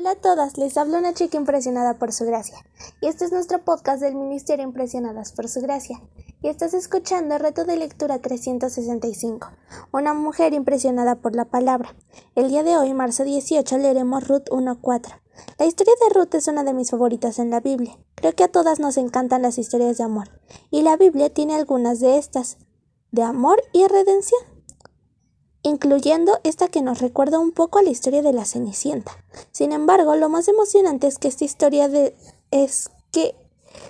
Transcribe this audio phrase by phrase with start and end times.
[0.00, 2.56] Hola a todas, les habla una chica impresionada por su gracia.
[3.02, 6.00] Y este es nuestro podcast del Ministerio Impresionadas por su gracia.
[6.40, 9.50] Y estás escuchando Reto de Lectura 365,
[9.92, 11.94] una mujer impresionada por la palabra.
[12.34, 15.20] El día de hoy, marzo 18, leeremos Ruth 1.4.
[15.58, 17.98] La historia de Ruth es una de mis favoritas en la Biblia.
[18.14, 20.30] Creo que a todas nos encantan las historias de amor.
[20.70, 22.56] Y la Biblia tiene algunas de estas,
[23.10, 24.40] de amor y redención
[25.70, 29.12] incluyendo esta que nos recuerda un poco a la historia de la Cenicienta.
[29.52, 32.14] Sin embargo, lo más emocionante es que esta historia de
[32.50, 33.34] es que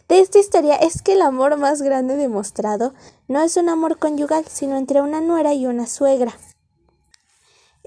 [0.09, 2.93] de esta historia es que el amor más grande demostrado
[3.29, 6.35] no es un amor conyugal, sino entre una nuera y una suegra.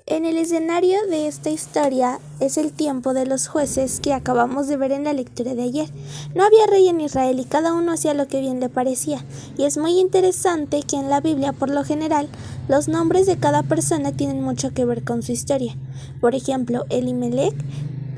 [0.06, 4.76] En el escenario de esta historia es el tiempo de los jueces que acabamos de
[4.76, 5.90] ver en la lectura de ayer.
[6.36, 9.24] No había rey en Israel y cada uno hacía lo que bien le parecía.
[9.58, 12.28] Y es muy interesante que en la Biblia, por lo general,
[12.68, 15.78] los nombres de cada persona tienen mucho que ver con su historia.
[16.20, 17.56] Por ejemplo, Elimelech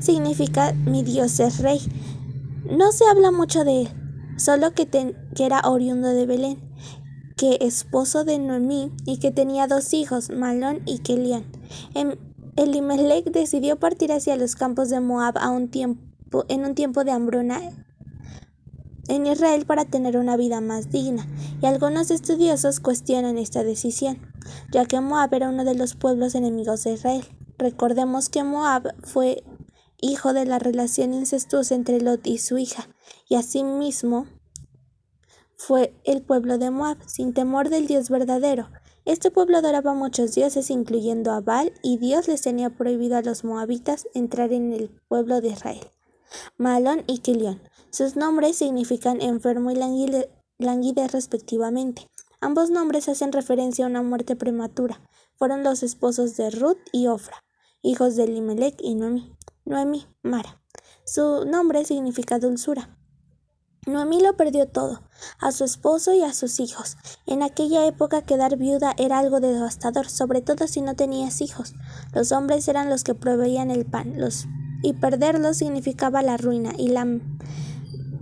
[0.00, 1.80] significa mi Dios es rey.
[2.68, 3.88] No se habla mucho de él,
[4.36, 6.58] solo que, que era oriundo de Belén,
[7.36, 11.55] que esposo de Noemí y que tenía dos hijos, Malón y Kelión.
[12.56, 17.12] Elimelech decidió partir hacia los campos de Moab a un tiempo, en un tiempo de
[17.12, 17.60] hambruna
[19.08, 21.26] en Israel para tener una vida más digna,
[21.62, 24.18] y algunos estudiosos cuestionan esta decisión,
[24.72, 27.24] ya que Moab era uno de los pueblos enemigos de Israel.
[27.58, 29.44] Recordemos que Moab fue
[30.00, 32.88] hijo de la relación incestuosa entre Lot y su hija,
[33.28, 34.26] y asimismo
[35.56, 38.68] fue el pueblo de Moab, sin temor del Dios verdadero,
[39.06, 43.22] este pueblo adoraba a muchos dioses, incluyendo a Baal, y Dios les tenía prohibido a
[43.22, 45.90] los moabitas entrar en el pueblo de Israel.
[46.56, 47.60] Malón y Kilión.
[47.90, 49.76] Sus nombres significan enfermo y
[50.58, 52.10] languidez respectivamente.
[52.40, 55.00] Ambos nombres hacen referencia a una muerte prematura.
[55.36, 57.44] Fueron los esposos de Ruth y Ofra,
[57.82, 59.32] hijos de Elimelech y Noemi.
[59.64, 60.60] Noemi, Mara.
[61.04, 62.98] Su nombre significa dulzura.
[63.86, 65.00] Noemí lo perdió todo,
[65.38, 66.96] a su esposo y a sus hijos.
[67.24, 71.74] En aquella época quedar viuda era algo devastador, sobre todo si no tenías hijos.
[72.12, 74.46] Los hombres eran los que proveían el pan, los
[74.82, 77.06] y perderlos significaba la ruina y la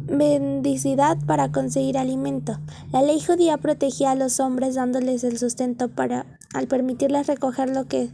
[0.06, 2.59] bendicidad para conseguir alimento.
[2.93, 7.87] La ley judía protegía a los hombres dándoles el sustento para al permitirles recoger lo
[7.87, 8.11] que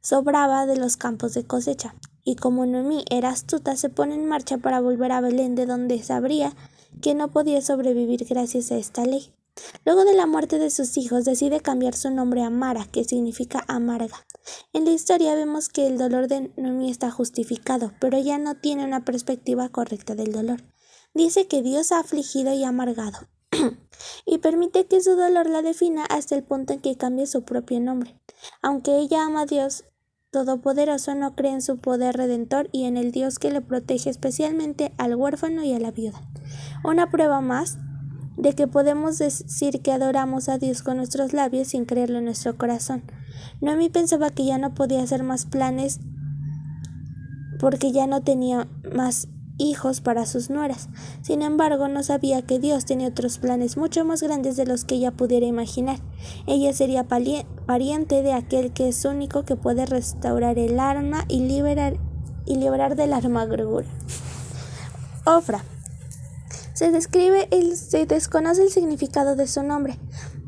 [0.00, 1.94] sobraba de los campos de cosecha.
[2.24, 6.02] Y como Noemí era astuta, se pone en marcha para volver a Belén, de donde
[6.02, 6.52] sabría
[7.00, 9.32] que no podía sobrevivir gracias a esta ley.
[9.84, 13.64] Luego de la muerte de sus hijos, decide cambiar su nombre a Mara, que significa
[13.68, 14.26] amarga.
[14.72, 18.84] En la historia vemos que el dolor de Noemí está justificado, pero ella no tiene
[18.84, 20.62] una perspectiva correcta del dolor.
[21.14, 23.28] Dice que Dios ha afligido y amargado,
[24.26, 27.80] y permite que su dolor la defina hasta el punto en que cambie su propio
[27.80, 28.18] nombre.
[28.62, 29.84] Aunque ella ama a Dios,
[30.30, 34.92] Todopoderoso no cree en su poder redentor y en el Dios que le protege especialmente
[34.96, 36.22] al huérfano y a la viuda.
[36.84, 37.78] Una prueba más
[38.36, 42.56] de que podemos decir que adoramos a Dios con nuestros labios sin creerlo en nuestro
[42.56, 43.02] corazón.
[43.60, 45.98] Noemi pensaba que ya no podía hacer más planes
[47.58, 49.26] porque ya no tenía más
[49.60, 50.88] hijos para sus nueras.
[51.22, 54.96] Sin embargo, no sabía que Dios tenía otros planes mucho más grandes de los que
[54.96, 55.98] ella pudiera imaginar.
[56.46, 61.98] Ella sería pariente de aquel que es único que puede restaurar el alma y liberar
[62.46, 63.20] y liberar de la.
[65.26, 65.62] Ofra.
[66.72, 69.98] Se describe el, se desconoce el significado de su nombre,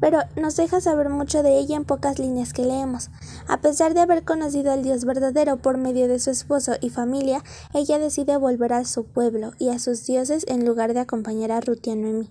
[0.00, 3.11] pero nos deja saber mucho de ella en pocas líneas que leemos.
[3.49, 7.43] A pesar de haber conocido al Dios verdadero por medio de su esposo y familia,
[7.75, 11.61] ella decide volver a su pueblo y a sus dioses en lugar de acompañar a
[11.61, 12.31] Ruth y a Noemí.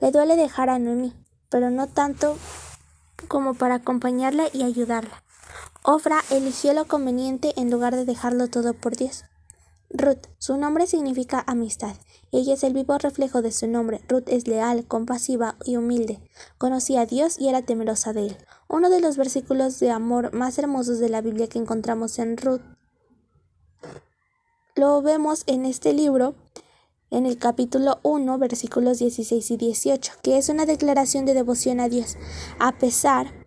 [0.00, 1.14] Le duele dejar a Noemí,
[1.48, 2.36] pero no tanto
[3.28, 5.22] como para acompañarla y ayudarla.
[5.82, 9.24] Ofra eligió lo conveniente en lugar de dejarlo todo por Dios.
[9.88, 11.96] Ruth, su nombre significa amistad.
[12.32, 14.00] Ella es el vivo reflejo de su nombre.
[14.08, 16.20] Ruth es leal, compasiva y humilde.
[16.58, 18.36] Conocía a Dios y era temerosa de él.
[18.68, 22.62] Uno de los versículos de amor más hermosos de la Biblia que encontramos en Ruth
[24.80, 26.34] lo vemos en este libro,
[27.10, 31.88] en el capítulo 1, versículos 16 y 18, que es una declaración de devoción a
[31.90, 32.16] Dios,
[32.58, 33.39] a pesar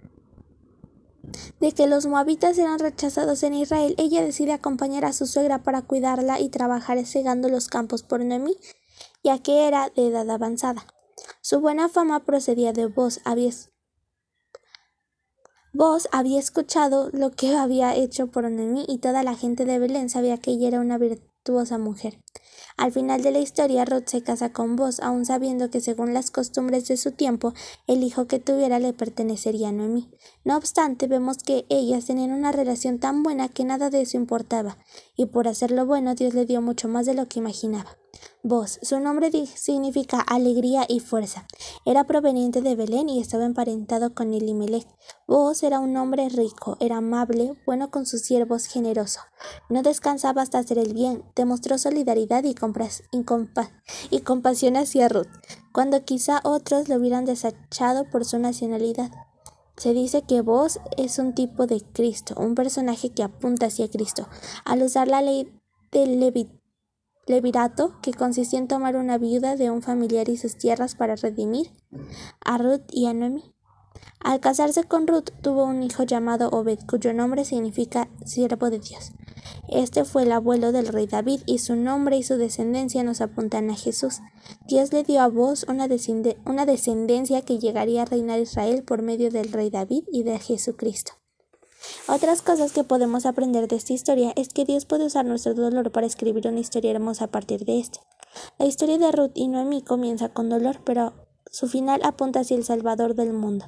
[1.63, 5.81] de que los moabitas eran rechazados en Israel, ella decide acompañar a su suegra para
[5.81, 8.57] cuidarla y trabajar cegando los campos por Noemí,
[9.23, 10.85] ya que era de edad avanzada.
[11.39, 13.51] Su buena fama procedía de vos, había
[15.71, 20.09] Vos había escuchado lo que había hecho por Noemí y toda la gente de Belén
[20.09, 20.97] sabía que ella era una
[21.77, 22.19] mujer.
[22.77, 26.31] Al final de la historia, Ruth se casa con Boaz, aun sabiendo que según las
[26.31, 27.53] costumbres de su tiempo,
[27.87, 30.09] el hijo que tuviera le pertenecería a Noemí.
[30.43, 34.77] No obstante, vemos que ellas tenían una relación tan buena que nada de eso importaba,
[35.15, 37.97] y por hacerlo bueno Dios le dio mucho más de lo que imaginaba.
[38.45, 38.77] Voz.
[38.81, 41.47] Su nombre significa alegría y fuerza.
[41.85, 44.85] Era proveniente de Belén y estaba emparentado con Elimelech.
[45.27, 49.21] Voz era un hombre rico, era amable, bueno con sus siervos, generoso.
[49.69, 52.53] No descansaba hasta hacer el bien, demostró solidaridad y,
[54.09, 55.29] y compasión hacia Ruth,
[55.71, 59.09] cuando quizá otros lo hubieran desechado por su nacionalidad.
[59.77, 64.27] Se dice que Vos es un tipo de Cristo, un personaje que apunta hacia Cristo.
[64.65, 65.49] Al usar la ley
[65.91, 66.62] del Levit
[67.25, 71.71] levirato, que consistía en tomar una viuda de un familiar y sus tierras para redimir
[72.43, 73.53] a Ruth y a Noemi.
[74.19, 79.11] Al casarse con Ruth tuvo un hijo llamado Obed, cuyo nombre significa siervo de Dios.
[79.67, 83.69] Este fue el abuelo del rey David y su nombre y su descendencia nos apuntan
[83.69, 84.19] a Jesús.
[84.67, 85.87] Dios le dio a vos una,
[86.45, 91.22] una descendencia que llegaría a reinar Israel por medio del rey David y de Jesucristo.
[92.07, 95.91] Otras cosas que podemos aprender de esta historia es que Dios puede usar nuestro dolor
[95.91, 97.99] para escribir una historia hermosa a partir de esto.
[98.57, 101.13] La historia de Ruth y Noemí comienza con dolor, pero
[101.51, 103.67] su final apunta hacia el Salvador del mundo.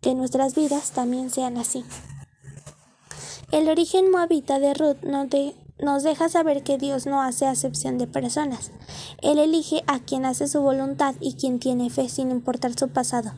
[0.00, 1.84] Que nuestras vidas también sean así.
[3.52, 7.98] El origen moabita de Ruth no, de, nos deja saber que Dios no hace acepción
[7.98, 8.70] de personas.
[9.20, 13.32] Él elige a quien hace su voluntad y quien tiene fe sin importar su pasado.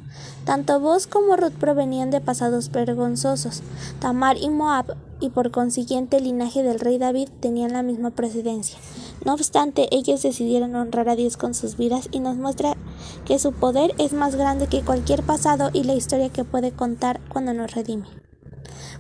[0.45, 3.63] Tanto vos como Ruth provenían de pasados vergonzosos.
[4.01, 8.79] Tamar y Moab, y por consiguiente el linaje del rey David, tenían la misma precedencia.
[9.25, 12.77] No obstante, ellos decidieron honrar a Dios con sus vidas y nos muestra
[13.25, 17.21] que su poder es más grande que cualquier pasado y la historia que puede contar
[17.29, 18.28] cuando nos redime.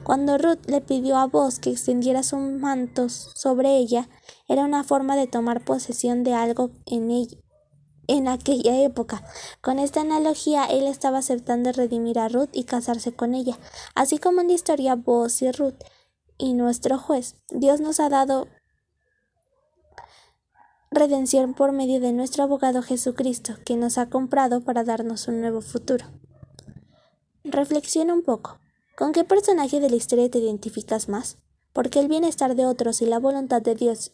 [0.08, 4.08] Cuando Ruth le pidió a Boaz que extendiera sus mantos sobre ella,
[4.48, 7.36] era una forma de tomar posesión de algo en ella
[8.06, 9.22] en aquella época.
[9.60, 13.58] Con esta analogía, él estaba aceptando redimir a Ruth y casarse con ella.
[13.94, 15.76] Así como en la historia Boaz y Ruth
[16.38, 18.48] y nuestro juez, Dios nos ha dado
[20.90, 25.60] redención por medio de nuestro abogado Jesucristo, que nos ha comprado para darnos un nuevo
[25.60, 26.06] futuro.
[27.44, 28.58] Reflexiona un poco.
[28.98, 31.38] ¿Con qué personaje de la historia te identificas más?
[31.72, 34.10] Porque el bienestar de otros y la voluntad de Dios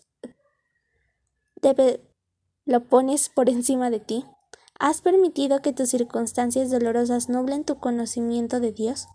[2.67, 4.27] lo pones por encima de ti.
[4.79, 9.07] ¿Has permitido que tus circunstancias dolorosas nublen tu conocimiento de Dios?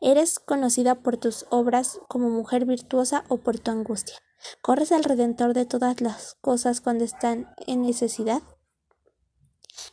[0.00, 4.16] ¿Eres conocida por tus obras como mujer virtuosa o por tu angustia?
[4.60, 8.42] ¿Corres al Redentor de todas las cosas cuando están en necesidad?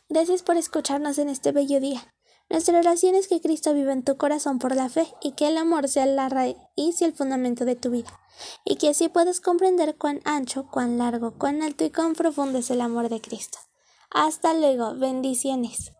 [0.08, 2.13] Gracias por escucharnos en este bello día.
[2.50, 5.56] Nuestra oración es que Cristo viva en tu corazón por la fe y que el
[5.56, 8.20] amor sea la raíz y el fundamento de tu vida,
[8.64, 12.70] y que así puedas comprender cuán ancho, cuán largo, cuán alto y cuán profundo es
[12.70, 13.58] el amor de Cristo.
[14.10, 15.92] Hasta luego, bendiciones.